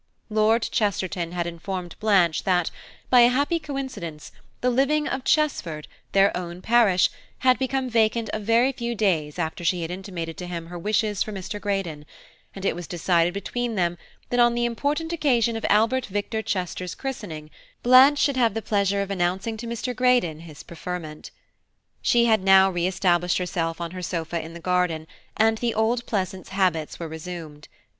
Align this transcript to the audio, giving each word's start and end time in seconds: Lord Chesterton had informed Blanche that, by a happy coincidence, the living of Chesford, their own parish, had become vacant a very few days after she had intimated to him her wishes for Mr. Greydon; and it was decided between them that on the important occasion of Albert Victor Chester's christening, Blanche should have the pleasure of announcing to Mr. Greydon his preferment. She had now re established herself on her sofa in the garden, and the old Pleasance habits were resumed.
Lord 0.31 0.63
Chesterton 0.63 1.31
had 1.33 1.45
informed 1.45 1.95
Blanche 1.99 2.43
that, 2.43 2.71
by 3.11 3.19
a 3.19 3.29
happy 3.29 3.59
coincidence, 3.59 4.31
the 4.61 4.71
living 4.71 5.07
of 5.07 5.23
Chesford, 5.23 5.85
their 6.13 6.35
own 6.35 6.59
parish, 6.59 7.11
had 7.41 7.59
become 7.59 7.87
vacant 7.87 8.27
a 8.33 8.39
very 8.39 8.71
few 8.71 8.95
days 8.95 9.37
after 9.37 9.63
she 9.63 9.83
had 9.83 9.91
intimated 9.91 10.37
to 10.37 10.47
him 10.47 10.65
her 10.69 10.79
wishes 10.79 11.21
for 11.21 11.31
Mr. 11.31 11.61
Greydon; 11.61 12.07
and 12.55 12.65
it 12.65 12.75
was 12.75 12.87
decided 12.87 13.31
between 13.35 13.75
them 13.75 13.95
that 14.31 14.39
on 14.39 14.55
the 14.55 14.65
important 14.65 15.13
occasion 15.13 15.55
of 15.55 15.67
Albert 15.69 16.07
Victor 16.07 16.41
Chester's 16.41 16.95
christening, 16.95 17.51
Blanche 17.83 18.17
should 18.17 18.37
have 18.37 18.55
the 18.55 18.61
pleasure 18.63 19.03
of 19.03 19.11
announcing 19.11 19.55
to 19.55 19.67
Mr. 19.67 19.95
Greydon 19.95 20.39
his 20.39 20.63
preferment. 20.63 21.29
She 22.01 22.25
had 22.25 22.43
now 22.43 22.71
re 22.71 22.87
established 22.87 23.37
herself 23.37 23.79
on 23.79 23.91
her 23.91 24.01
sofa 24.01 24.41
in 24.41 24.55
the 24.55 24.59
garden, 24.59 25.05
and 25.37 25.59
the 25.59 25.75
old 25.75 26.07
Pleasance 26.07 26.49
habits 26.49 26.97
were 26.99 27.07
resumed. 27.07 27.67